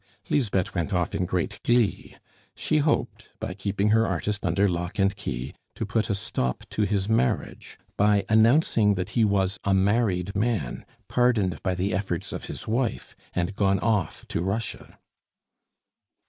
[0.31, 2.17] Lisbeth went off in great glee;
[2.55, 6.81] she hoped, by keeping her artist under lock and key, to put a stop to
[6.87, 12.45] his marriage by announcing that he was a married man, pardoned by the efforts of
[12.45, 14.97] his wife, and gone off to Russia.